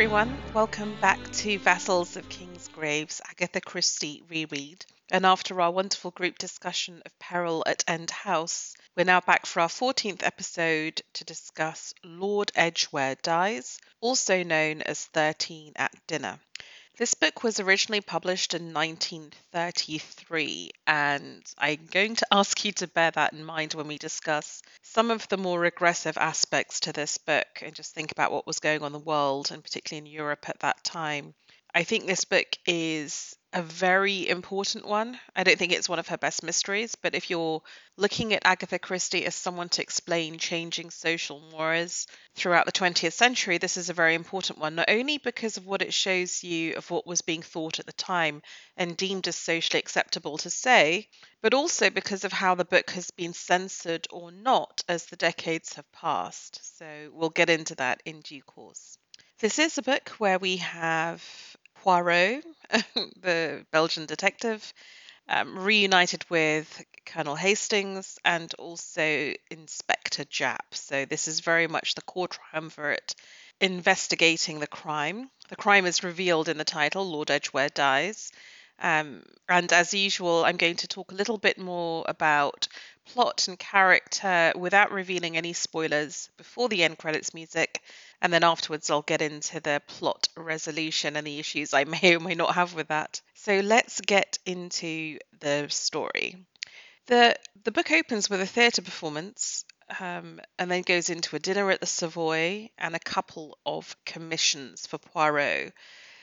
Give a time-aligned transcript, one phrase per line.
[0.00, 4.86] Everyone, welcome back to Vassals of King's Graves Agatha Christie reread.
[5.10, 9.58] And after our wonderful group discussion of Peril at End House, we're now back for
[9.58, 16.38] our 14th episode to discuss Lord Edgware Dies, also known as 13 at Dinner.
[16.98, 23.12] This book was originally published in 1933, and I'm going to ask you to bear
[23.12, 27.46] that in mind when we discuss some of the more regressive aspects to this book
[27.62, 30.48] and just think about what was going on in the world, and particularly in Europe
[30.48, 31.34] at that time.
[31.72, 35.18] I think this book is a very important one.
[35.34, 37.62] I don't think it's one of her best mysteries, but if you're
[37.96, 43.56] looking at Agatha Christie as someone to explain changing social mores throughout the 20th century,
[43.56, 46.90] this is a very important one, not only because of what it shows you of
[46.90, 48.42] what was being thought at the time
[48.76, 51.08] and deemed as socially acceptable to say,
[51.40, 55.72] but also because of how the book has been censored or not as the decades
[55.72, 56.76] have passed.
[56.78, 58.98] So we'll get into that in due course.
[59.40, 61.24] This is a book where we have
[61.82, 62.44] Poirot,
[63.22, 64.72] the Belgian detective,
[65.28, 70.72] um, reunited with Colonel Hastings and also Inspector Japp.
[70.72, 73.14] So this is very much the core triumvirate
[73.60, 75.30] investigating the crime.
[75.48, 78.30] The crime is revealed in the title, Lord Edgware Dies.
[78.80, 82.68] Um, and as usual, I'm going to talk a little bit more about
[83.06, 87.82] plot and character without revealing any spoilers before the end credits music.
[88.20, 92.20] And then afterwards, I'll get into the plot resolution and the issues I may or
[92.20, 93.20] may not have with that.
[93.34, 96.36] So let's get into the story.
[97.06, 99.64] The, the book opens with a theatre performance
[100.00, 104.86] um, and then goes into a dinner at the Savoy and a couple of commissions
[104.86, 105.72] for Poirot.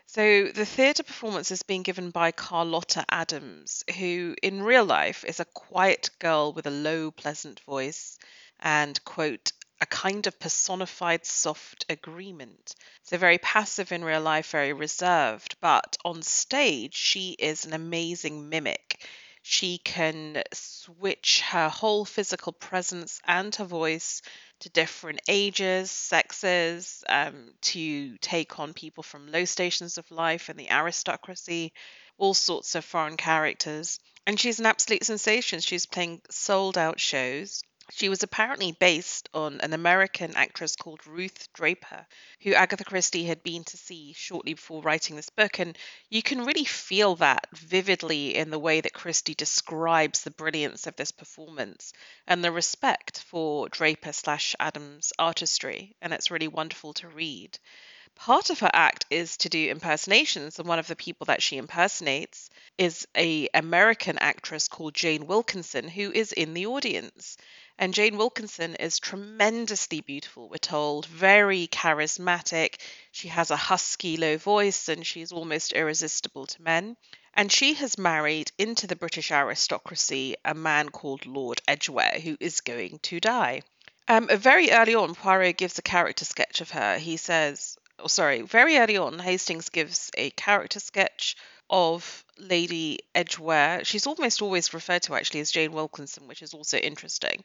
[0.08, 5.40] So the theatre performance is being given by Carlotta Adams, who in real life is
[5.40, 8.18] a quiet girl with a low, pleasant voice
[8.60, 12.74] and, quote, a kind of personified soft agreement.
[13.04, 18.50] So very passive in real life, very reserved, but on stage she is an amazing
[18.50, 19.06] mimic.
[19.48, 24.24] She can switch her whole physical presence and her voice
[24.62, 30.60] to different ages, sexes, um, to take on people from low stations of life and
[30.60, 31.74] the aristocracy,
[32.18, 34.00] all sorts of foreign characters.
[34.26, 35.60] And she's an absolute sensation.
[35.60, 37.62] She's playing sold out shows.
[37.92, 42.08] She was apparently based on an American actress called Ruth Draper,
[42.42, 45.60] who Agatha Christie had been to see shortly before writing this book.
[45.60, 45.78] And
[46.10, 50.96] you can really feel that vividly in the way that Christie describes the brilliance of
[50.96, 51.94] this performance
[52.26, 55.96] and the respect for Draper slash Adams' artistry.
[56.02, 57.60] And it's really wonderful to read.
[58.16, 61.58] Part of her act is to do impersonations, and one of the people that she
[61.58, 67.38] impersonates is a American actress called Jane Wilkinson, who is in the audience.
[67.78, 72.80] And Jane Wilkinson is tremendously beautiful, we're told, very charismatic.
[73.12, 76.96] She has a husky, low voice, and she's almost irresistible to men.
[77.34, 82.62] And she has married into the British aristocracy a man called Lord Edgware, who is
[82.62, 83.62] going to die.
[84.08, 86.98] Um, very early on, Poirot gives a character sketch of her.
[86.98, 91.36] He says, oh, sorry, very early on, Hastings gives a character sketch
[91.70, 93.84] of Lady Edgware.
[93.84, 97.44] She's almost always referred to actually as Jane Wilkinson, which is also interesting.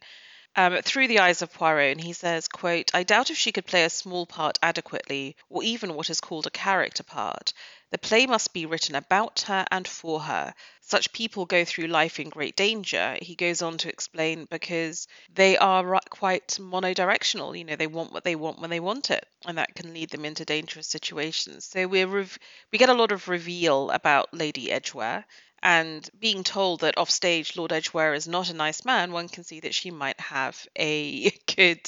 [0.56, 3.66] Um, through the eyes of Poirot, and he says, quote, I doubt if she could
[3.66, 7.52] play a small part adequately, or even what is called a character part.
[7.90, 10.54] The play must be written about her and for her.
[10.80, 15.56] Such people go through life in great danger, he goes on to explain, because they
[15.56, 17.56] are quite monodirectional.
[17.56, 20.10] You know, they want what they want when they want it, and that can lead
[20.10, 21.64] them into dangerous situations.
[21.64, 22.38] So we rev-
[22.72, 25.24] we get a lot of reveal about Lady Edgware.
[25.62, 29.60] And being told that offstage Lord Edgware is not a nice man, one can see
[29.60, 31.80] that she might have a good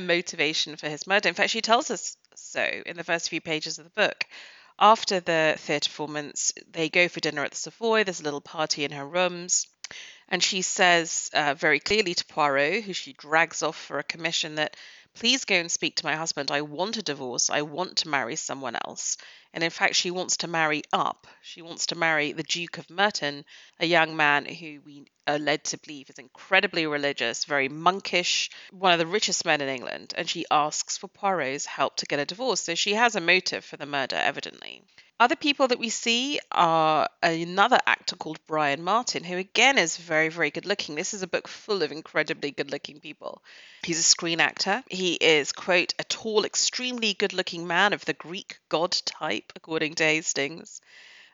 [0.00, 1.28] motivation for his murder.
[1.28, 4.24] In fact, she tells us so in the first few pages of the book.
[4.78, 8.02] After the theatre performance, they go for dinner at the Savoy.
[8.02, 9.68] There's a little party in her rooms.
[10.28, 14.56] And she says uh, very clearly to Poirot, who she drags off for a commission,
[14.56, 14.76] that
[15.14, 16.50] please go and speak to my husband.
[16.50, 17.50] I want a divorce.
[17.50, 19.16] I want to marry someone else.
[19.54, 21.28] And in fact, she wants to marry up.
[21.40, 23.44] She wants to marry the Duke of Merton,
[23.78, 28.92] a young man who we are led to believe is incredibly religious, very monkish, one
[28.92, 30.12] of the richest men in England.
[30.18, 32.62] And she asks for Poirot's help to get a divorce.
[32.62, 34.82] So she has a motive for the murder, evidently.
[35.20, 40.28] Other people that we see are another actor called Brian Martin, who again is very,
[40.28, 40.96] very good looking.
[40.96, 43.40] This is a book full of incredibly good looking people.
[43.84, 44.82] He's a screen actor.
[44.90, 49.94] He is, quote, a tall, extremely good looking man of the Greek god type, according
[49.94, 50.80] to Hastings.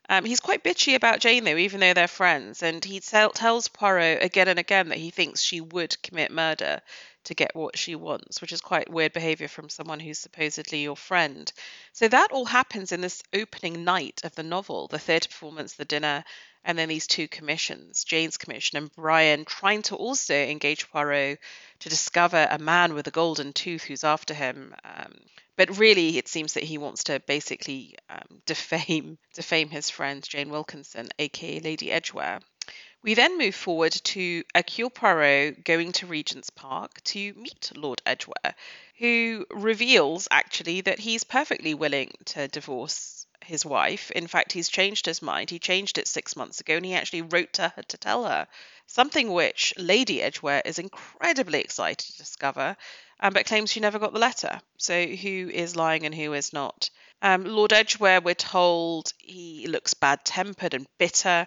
[0.08, 3.68] Um, he's quite bitchy about Jane, though, even though they're friends, and he tell, tells
[3.68, 6.80] Poirot again and again that he thinks she would commit murder
[7.24, 10.96] to get what she wants, which is quite weird behavior from someone who's supposedly your
[10.96, 11.52] friend.
[11.92, 15.84] So that all happens in this opening night of the novel the theatre performance, the
[15.84, 16.24] dinner,
[16.64, 21.38] and then these two commissions Jane's commission and Brian trying to also engage Poirot
[21.80, 24.74] to discover a man with a golden tooth who's after him.
[24.84, 25.14] Um,
[25.56, 30.50] but really, it seems that he wants to basically um, defame defame his friend Jane
[30.50, 32.40] Wilkinson, aka Lady Edgware.
[33.02, 38.54] We then move forward to Hercule Poirot going to Regent's Park to meet Lord Edgware,
[38.98, 44.10] who reveals actually that he's perfectly willing to divorce his wife.
[44.10, 45.50] In fact, he's changed his mind.
[45.50, 48.46] He changed it six months ago and he actually wrote to her to tell her.
[48.86, 52.76] Something which Lady Edgware is incredibly excited to discover,
[53.20, 54.60] um, but claims she never got the letter.
[54.78, 56.90] So, who is lying and who is not?
[57.22, 61.46] Um, Lord Edgware, we're told he looks bad tempered and bitter.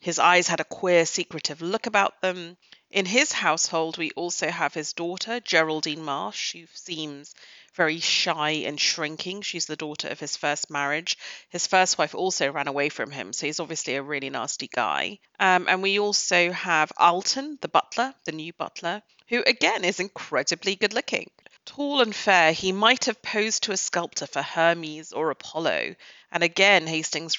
[0.00, 2.56] His eyes had a queer, secretive look about them.
[2.90, 7.34] In his household, we also have his daughter, Geraldine Marsh, who seems
[7.74, 9.42] very shy and shrinking.
[9.42, 11.18] She's the daughter of his first marriage.
[11.48, 15.18] His first wife also ran away from him, so he's obviously a really nasty guy.
[15.40, 20.76] Um, and we also have Alton, the butler, the new butler, who again is incredibly
[20.76, 21.30] good looking.
[21.66, 25.94] Tall and fair, he might have posed to a sculptor for Hermes or Apollo.
[26.30, 27.38] And again, Hastings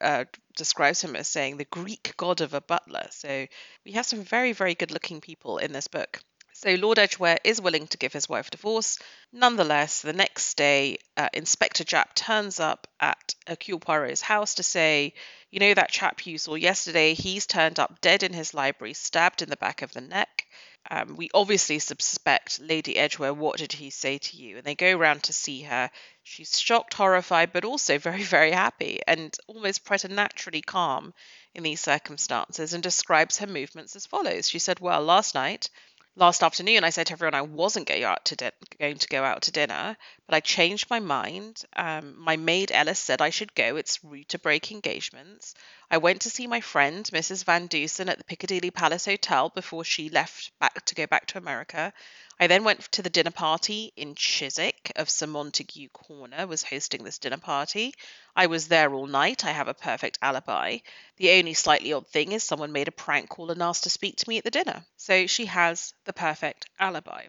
[0.00, 0.24] uh,
[0.56, 3.06] describes him as saying the Greek god of a butler.
[3.10, 3.46] So
[3.84, 6.20] we have some very, very good looking people in this book.
[6.60, 8.98] So Lord Edgware is willing to give his wife divorce.
[9.32, 15.14] Nonetheless, the next day, uh, Inspector Japp turns up at Hercule Poirot's house to say,
[15.52, 19.40] you know that chap you saw yesterday, he's turned up dead in his library, stabbed
[19.40, 20.46] in the back of the neck.
[20.90, 23.32] Um, we obviously suspect Lady Edgware.
[23.32, 24.56] What did he say to you?
[24.56, 25.92] And they go round to see her.
[26.24, 31.14] She's shocked, horrified, but also very, very happy and almost preternaturally calm
[31.54, 34.48] in these circumstances and describes her movements as follows.
[34.48, 35.70] She said, Well, last night
[36.18, 39.24] last afternoon I said to everyone I wasn't going out to di- going to go
[39.24, 41.62] out to dinner, but I changed my mind.
[41.76, 43.76] Um, my maid Ellis said I should go.
[43.76, 45.54] It's rude to break engagements.
[45.90, 47.44] I went to see my friend Mrs.
[47.44, 51.38] Van Dusen at the Piccadilly Palace Hotel before she left back to go back to
[51.38, 51.94] America.
[52.38, 57.04] I then went to the dinner party in Chiswick of Sir Montague Corner was hosting
[57.04, 57.94] this dinner party.
[58.36, 59.46] I was there all night.
[59.46, 60.78] I have a perfect alibi.
[61.16, 64.16] The only slightly odd thing is someone made a prank call and asked to speak
[64.16, 64.84] to me at the dinner.
[64.98, 67.28] So she has the perfect alibi.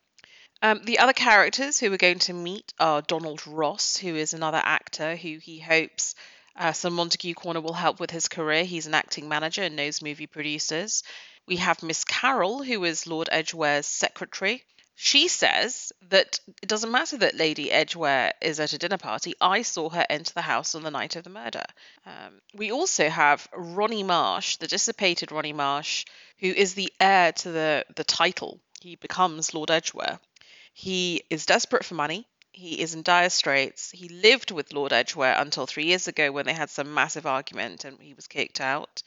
[0.61, 4.61] Um, the other characters who we're going to meet are Donald Ross, who is another
[4.61, 6.13] actor who he hopes
[6.59, 8.65] uh, Sir Montague Corner will help with his career.
[8.65, 11.03] He's an acting manager and knows movie producers.
[11.47, 14.63] We have Miss Carroll, who is Lord Edgware's secretary.
[15.01, 19.33] She says that it doesn't matter that Lady Edgware is at a dinner party.
[19.39, 21.63] I saw her enter the house on the night of the murder.
[22.05, 26.03] Um, we also have Ronnie Marsh, the dissipated Ronnie Marsh,
[26.39, 28.59] who is the heir to the, the title.
[28.81, 30.19] He becomes Lord Edgware.
[30.73, 32.27] He is desperate for money.
[32.51, 33.91] He is in dire straits.
[33.91, 37.85] He lived with Lord Edgware until three years ago when they had some massive argument
[37.85, 39.01] and he was kicked out.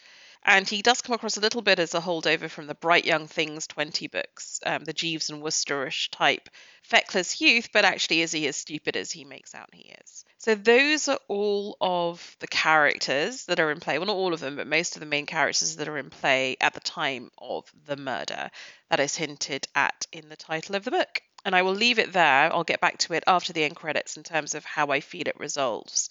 [0.45, 3.29] And he does come across a little bit as a holdover from the Bright Young
[3.29, 6.49] Things 20 books, um, the Jeeves and Woosterish type
[6.83, 10.25] feckless youth, but actually is he as stupid as he makes out he is.
[10.39, 13.99] So those are all of the characters that are in play.
[13.99, 16.57] Well, not all of them, but most of the main characters that are in play
[16.61, 18.51] at the time of the murder
[18.91, 21.23] that is hinted at in the title of the book.
[21.45, 22.53] And I will leave it there.
[22.53, 25.27] I'll get back to it after the end credits in terms of how I feel
[25.27, 26.09] it resolves.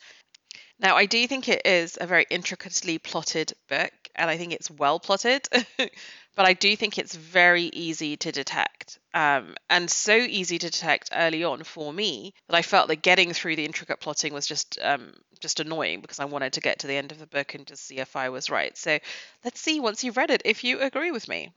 [0.82, 4.72] Now, I do think it is a very intricately plotted book, and I think it's
[4.72, 5.48] well plotted,
[5.78, 8.98] but I do think it's very easy to detect.
[9.14, 13.32] Um, and so easy to detect early on for me that I felt that getting
[13.32, 16.88] through the intricate plotting was just um, just annoying because I wanted to get to
[16.88, 18.76] the end of the book and just see if I was right.
[18.76, 18.98] So
[19.44, 21.52] let's see once you've read it if you agree with me.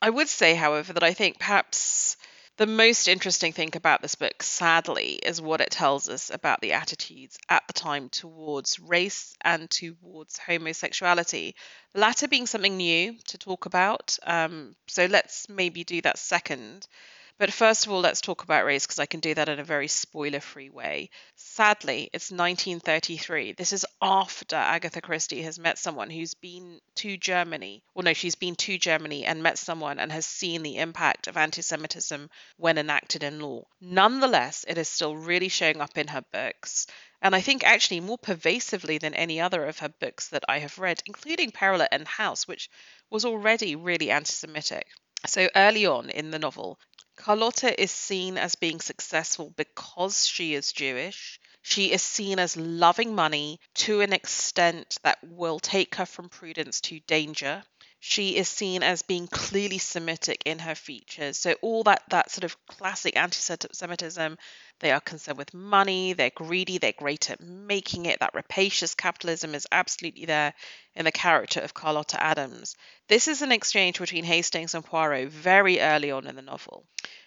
[0.00, 2.16] I would say, however, that I think perhaps
[2.60, 6.74] the most interesting thing about this book, sadly, is what it tells us about the
[6.74, 11.54] attitudes at the time towards race and towards homosexuality.
[11.94, 14.18] The latter being something new to talk about.
[14.26, 16.86] Um, so let's maybe do that second.
[17.40, 19.64] But first of all, let's talk about race because I can do that in a
[19.64, 21.08] very spoiler free way.
[21.36, 23.52] Sadly, it's 1933.
[23.52, 27.82] This is after Agatha Christie has met someone who's been to Germany.
[27.94, 31.38] Well, no, she's been to Germany and met someone and has seen the impact of
[31.38, 32.28] anti Semitism
[32.58, 33.62] when enacted in law.
[33.80, 36.86] Nonetheless, it is still really showing up in her books.
[37.22, 40.78] And I think actually more pervasively than any other of her books that I have
[40.78, 42.68] read, including Peril and House, which
[43.08, 44.86] was already really anti Semitic.
[45.26, 46.78] So early on in the novel,
[47.16, 51.40] Carlotta is seen as being successful because she is Jewish.
[51.62, 56.80] She is seen as loving money to an extent that will take her from prudence
[56.82, 57.62] to danger.
[58.02, 61.36] She is seen as being clearly Semitic in her features.
[61.36, 64.38] So all that that sort of classic anti-Semitism,
[64.80, 68.20] they are concerned with money, they're greedy, they're great at making it.
[68.20, 70.54] That rapacious capitalism is absolutely there
[70.96, 72.74] in the character of Carlotta Adams.
[73.08, 76.86] This is an exchange between Hastings and Poirot very early on in the novel.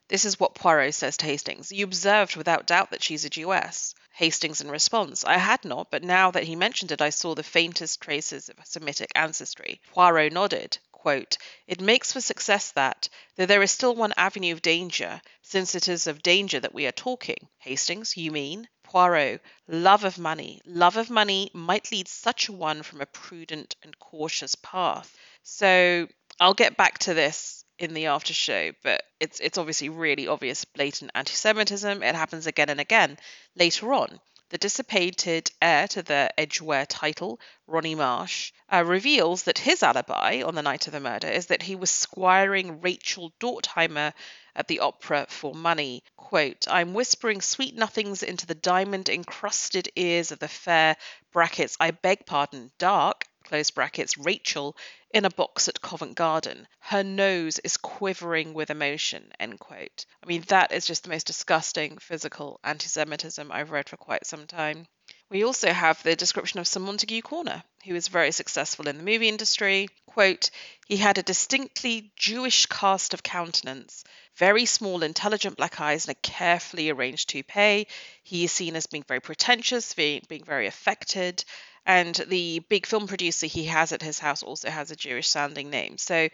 [0.10, 1.72] This is what Poirot says to Hastings.
[1.72, 3.96] You observed without doubt that she's a Jewess.
[4.14, 7.42] Hastings in response, I had not, but now that he mentioned it, I saw the
[7.42, 9.82] faintest traces of Semitic ancestry.
[9.92, 10.78] Poirot nodded.
[10.92, 15.74] Quote, it makes for success that, though there is still one avenue of danger, since
[15.74, 17.50] it is of danger that we are talking.
[17.58, 18.68] Hastings, you mean?
[18.84, 20.62] Poirot, love of money.
[20.66, 25.18] Love of money might lead such a one from a prudent and cautious path.
[25.44, 26.08] So
[26.40, 30.66] I'll get back to this in the after show, but it's it's obviously really obvious
[30.66, 32.02] blatant anti-Semitism.
[32.02, 33.18] It happens again and again
[33.56, 34.20] later on.
[34.50, 40.54] The dissipated heir to the Edgware title, Ronnie Marsh, uh, reveals that his alibi on
[40.54, 44.14] the night of the murder is that he was squiring Rachel Dortheimer
[44.56, 46.04] at the opera for money.
[46.18, 50.98] Quote, I'm whispering sweet nothings into the diamond encrusted ears of the fair
[51.32, 54.76] brackets, I beg pardon, dark close brackets, Rachel
[55.14, 56.68] in a box at Covent Garden.
[56.80, 60.06] Her nose is quivering with emotion, end quote.
[60.24, 64.26] I mean, that is just the most disgusting physical anti Semitism I've read for quite
[64.26, 64.88] some time.
[65.30, 69.04] We also have the description of Sir Montague Corner, who is very successful in the
[69.04, 69.90] movie industry.
[70.06, 70.50] Quote,
[70.88, 74.04] he had a distinctly Jewish cast of countenance,
[74.36, 77.88] very small, intelligent black eyes, and a carefully arranged toupee.
[78.24, 81.44] He is seen as being very pretentious, being, being very affected,
[81.86, 85.70] and the big film producer he has at his house also has a Jewish sounding
[85.70, 85.98] name.
[85.98, 86.30] So,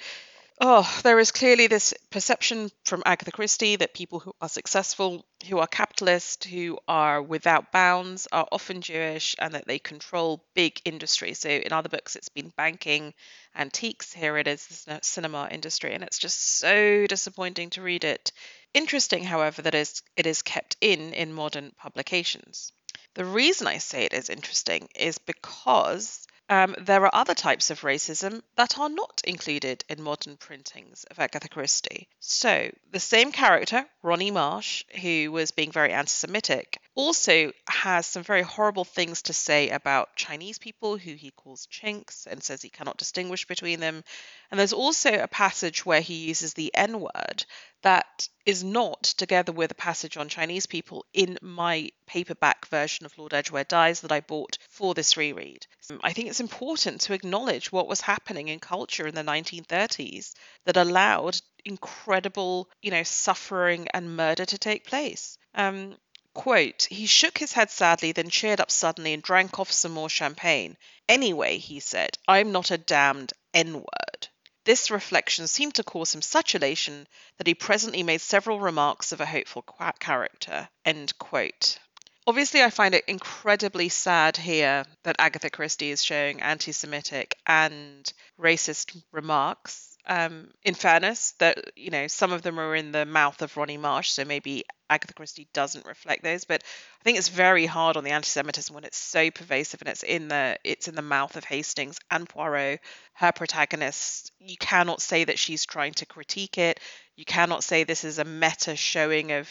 [0.61, 5.59] oh, there is clearly this perception from Agatha Christie that people who are successful, who
[5.59, 11.33] are capitalist, who are without bounds, are often Jewish and that they control big industry.
[11.33, 13.13] So, in other books, it's been banking,
[13.55, 14.13] antiques.
[14.13, 15.93] Here it is, the cinema industry.
[15.93, 18.31] And it's just so disappointing to read it.
[18.73, 22.71] Interesting, however, that is, it is kept in in modern publications.
[23.15, 27.81] The reason I say it is interesting is because um, there are other types of
[27.81, 32.07] racism that are not included in modern printings of Agatha Christie.
[32.19, 38.23] So, the same character, Ronnie Marsh, who was being very anti Semitic, also has some
[38.23, 42.69] very horrible things to say about Chinese people who he calls chinks and says he
[42.69, 44.03] cannot distinguish between them.
[44.51, 47.45] And there's also a passage where he uses the N word
[47.83, 53.17] that is not, together with a passage on Chinese people, in my paperback version of
[53.17, 55.65] Lord Edgware Dies that I bought for this reread.
[56.03, 60.33] I think it's important to acknowledge what was happening in culture in the 1930s
[60.65, 65.37] that allowed incredible, you know, suffering and murder to take place.
[65.55, 65.95] Um,
[66.33, 70.09] Quote, he shook his head sadly, then cheered up suddenly and drank off some more
[70.09, 70.77] champagne.
[71.07, 74.27] Anyway, he said, I'm not a damned N word.
[74.63, 77.07] This reflection seemed to cause him such elation
[77.37, 79.63] that he presently made several remarks of a hopeful
[79.99, 80.69] character.
[80.85, 81.79] End quote.
[82.27, 88.13] Obviously, I find it incredibly sad here that Agatha Christie is showing anti Semitic and
[88.39, 93.41] racist remarks um, in fairness, that you know some of them are in the mouth
[93.43, 96.45] of Ronnie Marsh, so maybe Agatha Christie doesn't reflect those.
[96.45, 96.63] But
[96.99, 100.27] I think it's very hard on the anti-Semitism when it's so pervasive and it's in
[100.27, 102.79] the it's in the mouth of Hastings and Poirot,
[103.13, 104.31] her protagonist.
[104.39, 106.79] You cannot say that she's trying to critique it.
[107.15, 109.47] You cannot say this is a meta showing of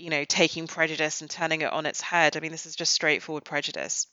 [0.00, 2.36] you know taking prejudice and turning it on its head.
[2.36, 4.06] I mean, this is just straightforward prejudice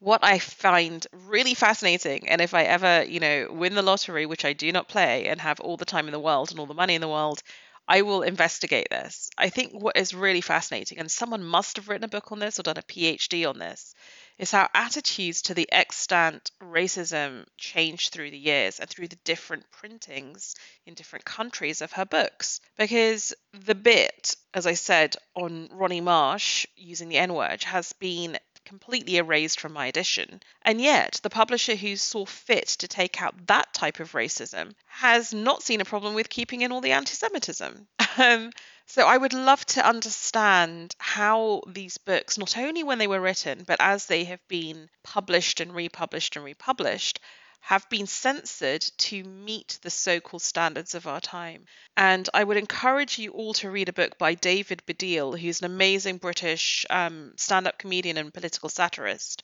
[0.00, 4.44] what I find really fascinating, and if I ever, you know, win the lottery, which
[4.44, 6.74] I do not play, and have all the time in the world and all the
[6.74, 7.42] money in the world,
[7.88, 9.30] I will investigate this.
[9.36, 12.58] I think what is really fascinating, and someone must have written a book on this
[12.58, 13.94] or done a PhD on this,
[14.38, 19.70] is how attitudes to the extant racism changed through the years and through the different
[19.70, 20.54] printings
[20.86, 22.60] in different countries of her books.
[22.76, 28.38] Because the bit, as I said, on Ronnie Marsh using the N word has been
[28.64, 30.42] completely erased from my edition.
[30.62, 35.32] And yet, the publisher who saw fit to take out that type of racism has
[35.32, 37.88] not seen a problem with keeping in all the anti Semitism.
[38.16, 38.50] Um,
[38.88, 43.64] so I would love to understand how these books, not only when they were written,
[43.64, 47.20] but as they have been published and republished and republished,
[47.60, 51.66] have been censored to meet the so called standards of our time.
[51.98, 55.66] And I would encourage you all to read a book by David Baddiel, who's an
[55.66, 59.42] amazing British um, stand up comedian and political satirist.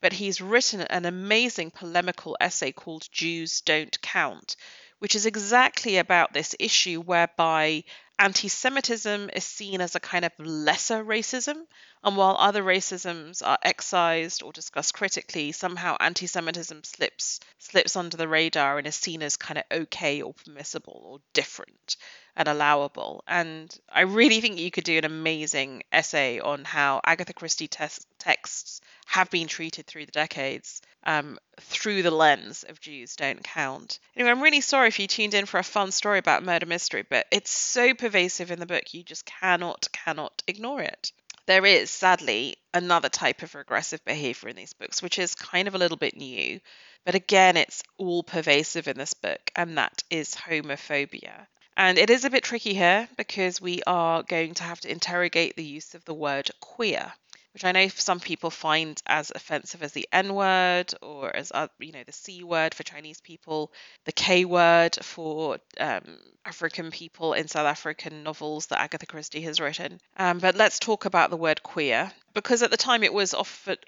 [0.00, 4.56] But he's written an amazing polemical essay called Jews Don't Count,
[4.98, 7.84] which is exactly about this issue whereby
[8.18, 11.66] anti Semitism is seen as a kind of lesser racism,
[12.02, 18.16] And while other racisms are excised or discussed critically, somehow anti Semitism slips slips under
[18.16, 21.96] the radar and is seen as kind of okay or permissible or different
[22.36, 23.24] and allowable.
[23.26, 28.80] And I really think you could do an amazing essay on how Agatha Christie texts
[29.06, 34.00] have been treated through the decades um, through the lens of Jews don't count.
[34.16, 37.04] Anyway, I'm really sorry if you tuned in for a fun story about murder mystery,
[37.08, 41.12] but it's so pervasive in the book you just cannot, cannot ignore it
[41.46, 45.74] there is sadly another type of regressive behavior in these books, which is kind of
[45.74, 46.60] a little bit new.
[47.04, 51.46] But again, it's all pervasive in this book, and that is homophobia.
[51.76, 55.56] And it is a bit tricky here because we are going to have to interrogate
[55.56, 57.12] the use of the word queer
[57.56, 61.68] which I know some people find as offensive as the N word or as uh,
[61.78, 63.72] you know the C word for Chinese people,
[64.04, 69.58] the K word for um, African people in South African novels that Agatha Christie has
[69.58, 69.98] written.
[70.18, 73.34] Um, but let's talk about the word queer because at the time it was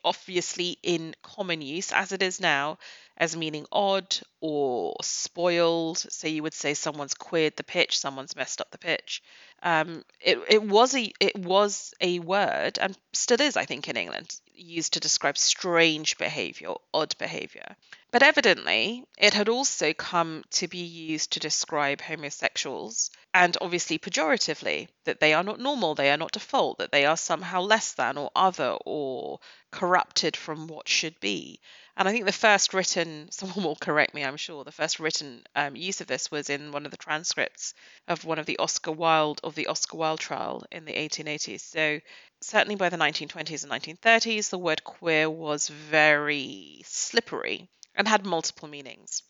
[0.02, 2.78] obviously in common use as it is now
[3.18, 5.98] as meaning odd or spoiled.
[5.98, 9.22] So you would say someone's queered the pitch, someone's messed up the pitch.
[9.62, 13.96] Um, it, it was a it was a word and still is, I think, in
[13.96, 17.76] England, used to describe strange behaviour, odd behaviour.
[18.10, 24.88] But evidently, it had also come to be used to describe homosexuals, and obviously pejoratively,
[25.04, 28.16] that they are not normal, they are not default, that they are somehow less than
[28.16, 31.60] or other or corrupted from what should be.
[31.98, 35.44] And I think the first written, someone will correct me, I'm sure, the first written
[35.54, 37.74] um, use of this was in one of the transcripts
[38.06, 41.60] of one of the Oscar Wilde of the Oscar Wilde trial in the 1880s.
[41.60, 42.00] So
[42.40, 48.68] certainly by the 1920s and 1930s, the word queer was very slippery and had multiple
[48.68, 49.22] meanings.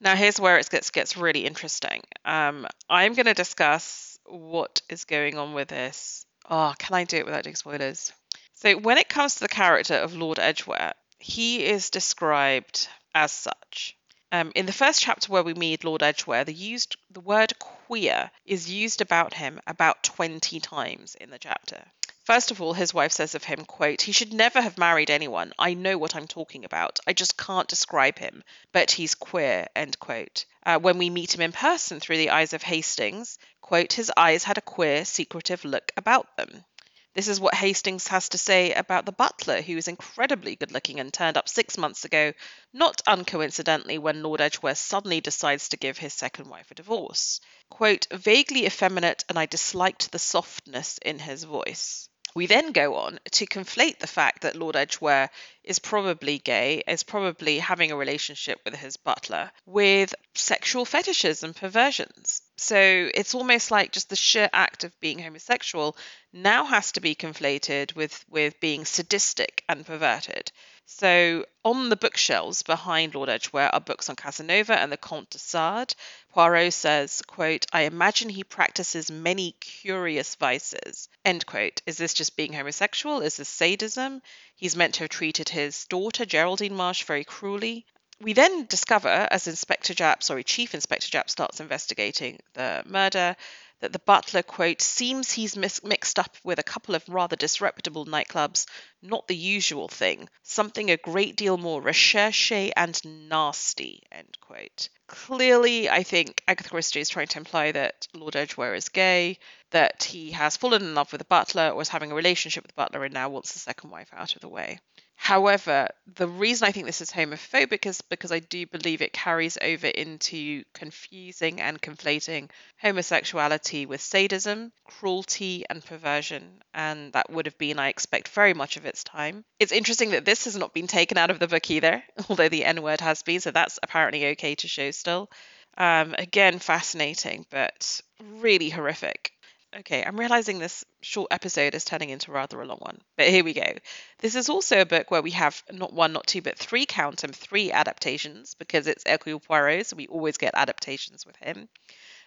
[0.00, 2.02] Now here's where it gets gets really interesting.
[2.24, 6.24] Um, I'm going to discuss what is going on with this.
[6.48, 8.12] Oh, can I do it without doing spoilers?
[8.54, 13.96] So when it comes to the character of Lord Edgware, he is described as such.
[14.32, 18.30] Um, in the first chapter where we meet Lord Edgware, the used the word queer
[18.44, 21.84] is used about him about 20 times in the chapter.
[22.24, 25.52] First of all, his wife says of him, quote, he should never have married anyone.
[25.58, 26.98] I know what I'm talking about.
[27.06, 30.46] I just can't describe him, but he's queer, end quote.
[30.64, 34.42] Uh, when we meet him in person through the eyes of Hastings, quote, his eyes
[34.42, 36.64] had a queer, secretive look about them.
[37.12, 41.00] This is what Hastings has to say about the butler, who is incredibly good looking
[41.00, 42.32] and turned up six months ago,
[42.72, 47.40] not uncoincidentally when Lord Edgware suddenly decides to give his second wife a divorce.
[47.68, 52.08] Quote, vaguely effeminate, and I disliked the softness in his voice.
[52.34, 55.30] We then go on to conflate the fact that Lord Edgware
[55.62, 61.54] is probably gay, is probably having a relationship with his butler, with sexual fetishes and
[61.54, 62.42] perversions.
[62.56, 62.76] So
[63.14, 65.96] it's almost like just the sheer act of being homosexual
[66.32, 70.50] now has to be conflated with, with being sadistic and perverted.
[70.86, 75.38] So on the bookshelves behind Lord Edgware are books on Casanova and the Comte de
[75.38, 75.94] Sade.
[76.30, 81.08] Poirot says, quote, I imagine he practices many curious vices.
[81.24, 81.80] End quote.
[81.86, 83.20] Is this just being homosexual?
[83.20, 84.20] Is this sadism?
[84.56, 87.86] He's meant to have treated his daughter, Geraldine Marsh, very cruelly.
[88.20, 93.36] We then discover, as Inspector Japp, sorry, Chief Inspector Japp starts investigating the murder,
[93.80, 98.06] that the butler, quote, seems he's mis- mixed up with a couple of rather disreputable
[98.06, 98.66] nightclubs,
[99.02, 104.88] not the usual thing, something a great deal more recherche and nasty, end quote.
[105.06, 109.38] Clearly, I think Agatha Christie is trying to imply that Lord Edgware is gay,
[109.70, 112.70] that he has fallen in love with the butler or is having a relationship with
[112.70, 114.78] the butler and now wants the second wife out of the way.
[115.16, 119.56] However, the reason I think this is homophobic is because I do believe it carries
[119.60, 122.50] over into confusing and conflating
[122.82, 126.62] homosexuality with sadism, cruelty, and perversion.
[126.74, 129.44] And that would have been, I expect, very much of its time.
[129.58, 132.64] It's interesting that this has not been taken out of the book either, although the
[132.64, 135.30] N word has been, so that's apparently okay to show still.
[135.76, 139.32] Um, again, fascinating, but really horrific.
[139.80, 143.42] Okay, I'm realizing this short episode is turning into rather a long one, but here
[143.42, 143.74] we go.
[144.20, 147.22] This is also a book where we have not one, not two, but three, count
[147.22, 151.68] them, three adaptations because it's Hercule Poirot, so we always get adaptations with him.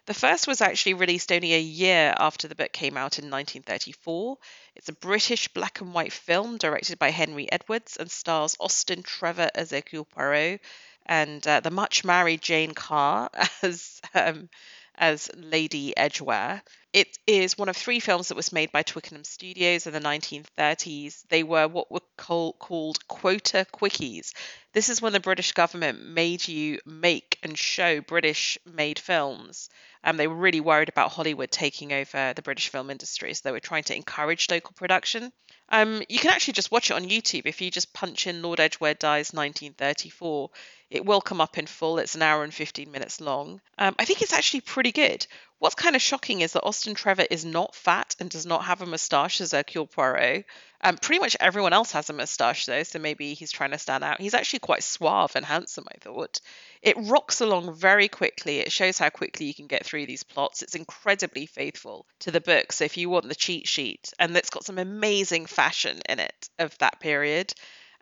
[0.08, 4.38] The first was actually released only a year after the book came out in 1934.
[4.76, 9.50] It's a British black and white film directed by Henry Edwards and stars Austin Trevor
[9.56, 10.60] as Hercule Poirot
[11.06, 13.30] and uh, the much married Jane Carr
[13.62, 14.50] as um,
[14.98, 16.62] as Lady Edgware.
[16.94, 21.24] It is one of three films that was made by Twickenham Studios in the 1930s.
[21.30, 24.34] They were what were call, called quota quickies.
[24.74, 29.70] This is when the British government made you make and show British made films.
[30.04, 33.34] and they were really worried about Hollywood taking over the British film industry.
[33.34, 35.32] So they were trying to encourage local production.
[35.70, 38.60] Um, you can actually just watch it on YouTube if you just punch in Lord
[38.60, 40.50] Edgware Dies 1934.
[40.90, 42.00] It will come up in full.
[42.00, 43.60] It's an hour and 15 minutes long.
[43.78, 45.28] Um, I think it's actually pretty good.
[45.60, 48.82] What's kind of shocking is that Austin Trevor is not fat and does not have
[48.82, 50.46] a moustache as Hercule Poirot.
[50.82, 54.04] Um, pretty much everyone else has a moustache though, so maybe he's trying to stand
[54.04, 54.22] out.
[54.22, 56.40] He's actually quite suave and handsome, I thought.
[56.84, 58.60] It rocks along very quickly.
[58.60, 60.62] It shows how quickly you can get through these plots.
[60.62, 62.72] It's incredibly faithful to the book.
[62.72, 66.50] So if you want the cheat sheet, and it's got some amazing fashion in it
[66.60, 67.54] of that period.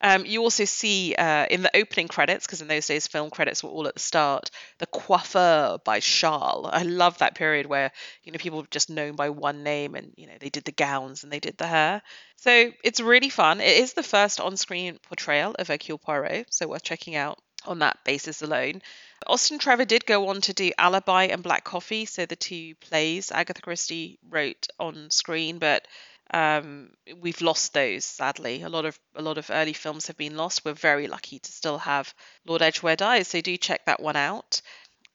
[0.02, 3.64] Um, you also see uh, in the opening credits, because in those days film credits
[3.64, 6.70] were all at the start, the coiffeur by Charles.
[6.72, 7.92] I love that period where
[8.24, 10.72] you know people were just known by one name, and you know they did the
[10.72, 12.02] gowns and they did the hair.
[12.38, 13.62] So it's really fun.
[13.62, 17.98] It is the first on-screen portrayal of Hercule Poirot, so worth checking out on that
[18.04, 18.82] basis alone.
[19.26, 23.32] Austin Trevor did go on to do Alibi and Black Coffee, so the two plays
[23.32, 25.88] Agatha Christie wrote on screen, but
[26.34, 26.90] um,
[27.22, 28.62] we've lost those sadly.
[28.64, 30.66] A lot of a lot of early films have been lost.
[30.66, 32.14] We're very lucky to still have
[32.46, 34.62] Lord Edgware Dies, so do check that one out.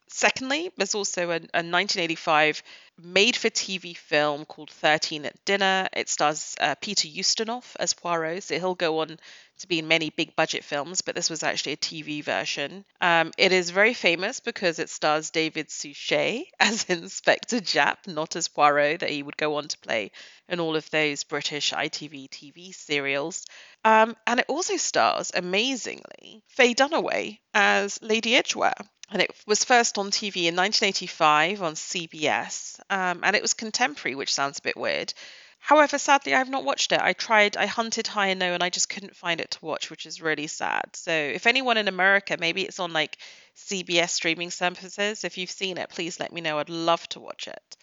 [0.09, 2.62] Secondly, there's also a, a 1985
[3.01, 5.88] made for TV film called 13 at Dinner.
[5.92, 9.20] It stars uh, Peter Ustinov as Poirot, so he'll go on
[9.61, 12.85] to be in many big budget films, but this was actually a TV version.
[13.01, 18.49] Um, it is very famous because it stars David Suchet as Inspector Japp, not as
[18.49, 20.11] Poirot, that he would go on to play
[20.49, 23.46] in all of those British ITV TV serials.
[23.85, 28.75] Um, and it also stars, amazingly, Faye Dunaway as Lady Edgware
[29.11, 34.14] and it was first on TV in 1985 on CBS, um, and it was contemporary,
[34.14, 35.12] which sounds a bit weird.
[35.61, 37.01] However, sadly, I have not watched it.
[37.01, 39.90] I tried, I hunted high and low, and I just couldn't find it to watch,
[39.90, 40.96] which is really sad.
[40.96, 43.18] So, if anyone in America, maybe it's on like
[43.57, 46.59] CBS streaming services, if you've seen it, please let me know.
[46.59, 47.77] I'd love to watch it.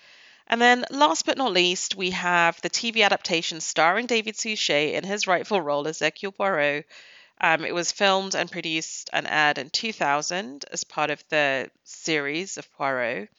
[0.47, 5.03] And then, last but not least, we have the TV adaptation starring David Suchet in
[5.03, 6.85] his rightful role as Hercule Poirot
[7.39, 12.57] um, it was filmed and produced and aired in 2000 as part of the series
[12.57, 13.29] of Poirot.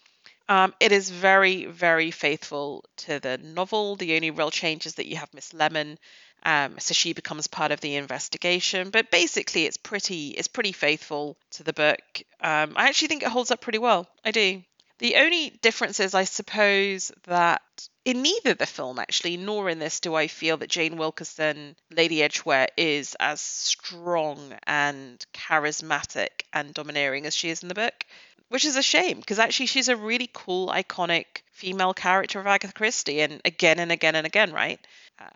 [0.48, 3.96] Um, it is very, very faithful to the novel.
[3.96, 5.98] The only real change is that you have Miss Lemon,
[6.44, 8.90] um, so she becomes part of the investigation.
[8.90, 12.22] But basically, it's pretty, it's pretty faithful to the book.
[12.40, 14.08] Um, I actually think it holds up pretty well.
[14.24, 14.62] I do.
[14.98, 17.62] The only difference is, I suppose, that
[18.04, 22.22] in neither the film, actually, nor in this, do I feel that Jane Wilkerson, Lady
[22.22, 28.04] Edgware, is as strong and charismatic and domineering as she is in the book,
[28.48, 32.72] which is a shame because actually she's a really cool, iconic female character of Agatha
[32.72, 34.80] Christie, and again and again and again, right?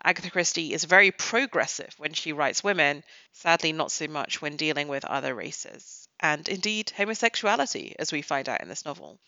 [0.03, 4.87] Agatha Christie is very progressive when she writes women, sadly, not so much when dealing
[4.87, 9.19] with other races, and indeed homosexuality, as we find out in this novel.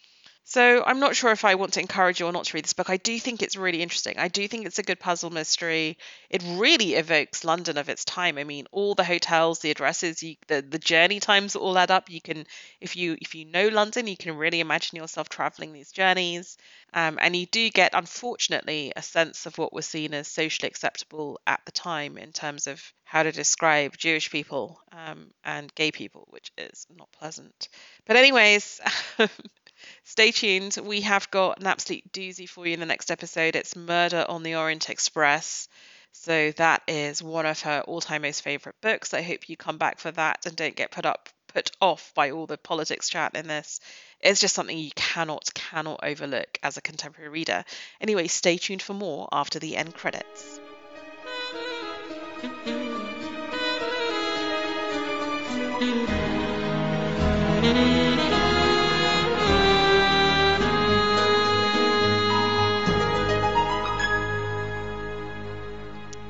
[0.48, 2.74] So I'm not sure if I want to encourage you or not to read this
[2.74, 2.92] book.
[2.92, 4.20] I do think it's really interesting.
[4.20, 5.98] I do think it's a good puzzle mystery.
[6.30, 8.38] It really evokes London of its time.
[8.38, 12.12] I mean, all the hotels, the addresses, you, the the journey times all add up.
[12.12, 12.46] You can,
[12.80, 16.58] if you if you know London, you can really imagine yourself traveling these journeys.
[16.94, 21.40] Um, and you do get, unfortunately, a sense of what was seen as socially acceptable
[21.48, 26.28] at the time in terms of how to describe Jewish people um, and gay people,
[26.30, 27.68] which is not pleasant.
[28.06, 28.80] But anyways.
[30.04, 30.78] Stay tuned.
[30.84, 33.56] We have got an absolute doozy for you in the next episode.
[33.56, 35.68] It's Murder on the Orient Express.
[36.12, 39.14] So that is one of her all-time most favorite books.
[39.14, 42.32] I hope you come back for that and don't get put up put off by
[42.32, 43.80] all the politics chat in this.
[44.20, 47.64] It's just something you cannot cannot overlook as a contemporary reader.
[48.02, 50.60] Anyway, stay tuned for more after the end credits.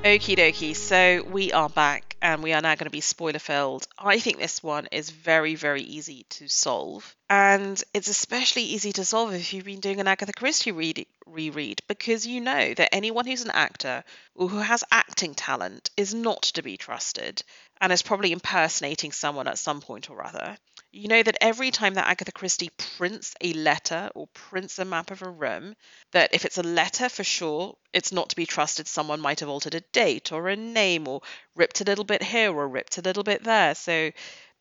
[0.06, 3.88] Okie dokie, so we are back and we are now going to be spoiler filled.
[3.98, 7.16] I think this one is very, very easy to solve.
[7.30, 11.82] And it's especially easy to solve if you've been doing an Agatha Christie read- reread
[11.88, 14.04] because you know that anyone who's an actor
[14.36, 17.42] or who has acting talent is not to be trusted
[17.82, 20.56] and is probably impersonating someone at some point or other.
[20.92, 25.10] You know that every time that Agatha Christie prints a letter or prints a map
[25.10, 25.76] of a room,
[26.12, 28.88] that if it's a letter for sure, it's not to be trusted.
[28.88, 31.22] Someone might have altered a date or a name or
[31.56, 33.74] ripped a little bit here or ripped a little bit there.
[33.74, 34.12] So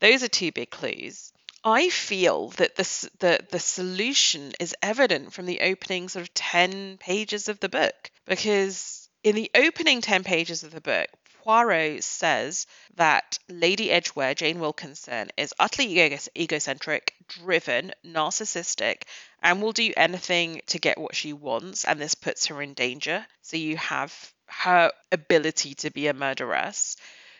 [0.00, 1.33] those are two big clues.
[1.64, 6.96] I feel that this, the the solution is evident from the opening sort of ten
[6.98, 11.08] pages of the book because in the opening ten pages of the book,
[11.42, 19.02] Poirot says that Lady Edgware, Jane Wilkinson, is utterly egocentric, driven, narcissistic,
[19.42, 23.26] and will do anything to get what she wants, and this puts her in danger.
[23.42, 26.96] So you have her ability to be a murderess.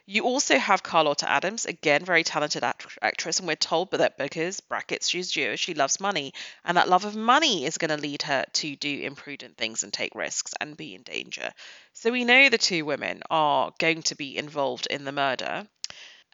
[0.07, 4.61] You also have Carlotta Adams, again, very talented act- actress, and we're told that because,
[4.61, 8.21] brackets, she's Jewish, she loves money, and that love of money is going to lead
[8.23, 11.55] her to do imprudent things and take risks and be in danger.
[11.95, 15.67] So we know the two women are going to be involved in the murder.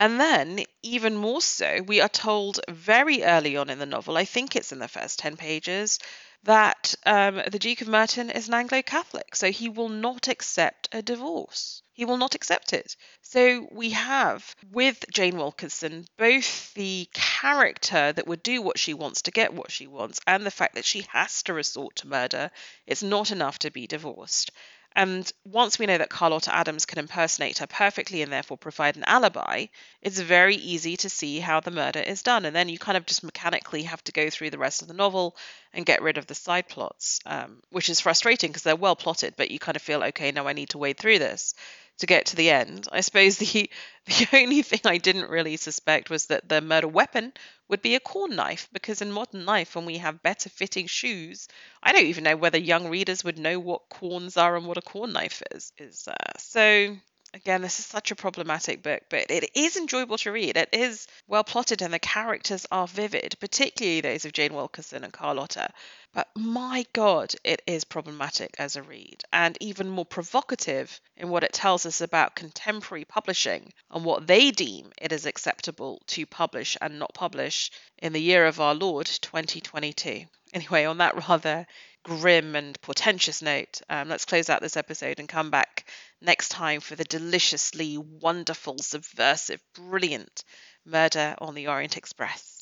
[0.00, 4.24] And then, even more so, we are told very early on in the novel, I
[4.24, 6.00] think it's in the first 10 pages,
[6.42, 10.88] that um, the Duke of Merton is an Anglo Catholic, so he will not accept
[10.90, 11.82] a divorce.
[12.00, 12.96] He will not accept it.
[13.20, 19.20] So we have with Jane Wilkinson both the character that would do what she wants
[19.20, 22.50] to get what she wants, and the fact that she has to resort to murder.
[22.86, 24.50] It's not enough to be divorced.
[24.96, 29.04] And once we know that Carlotta Adams can impersonate her perfectly and therefore provide an
[29.04, 29.66] alibi,
[30.00, 32.46] it's very easy to see how the murder is done.
[32.46, 34.94] And then you kind of just mechanically have to go through the rest of the
[34.94, 35.36] novel
[35.72, 39.34] and get rid of the side plots, um, which is frustrating because they're well plotted,
[39.36, 41.54] but you kind of feel, okay, now I need to wade through this
[41.98, 42.88] to get to the end.
[42.90, 43.70] I suppose the
[44.06, 47.32] the only thing I didn't really suspect was that the murder weapon
[47.68, 51.46] would be a corn knife, because in modern life, when we have better fitting shoes,
[51.82, 54.82] I don't even know whether young readers would know what corns are and what a
[54.82, 55.72] corn knife is.
[55.78, 56.96] Is uh, so
[57.34, 60.56] again, this is such a problematic book, but it is enjoyable to read.
[60.56, 65.12] It is well plotted and the characters are vivid, particularly those of Jane Wilkerson and
[65.12, 65.70] Carlotta.
[66.12, 71.44] But my God, it is problematic as a read, and even more provocative in what
[71.44, 76.76] it tells us about contemporary publishing and what they deem it is acceptable to publish
[76.80, 80.24] and not publish in the year of our Lord 2022.
[80.52, 81.64] Anyway, on that rather
[82.02, 85.88] grim and portentous note, um, let's close out this episode and come back
[86.20, 90.44] next time for the deliciously wonderful, subversive, brilliant
[90.84, 92.59] Murder on the Orient Express.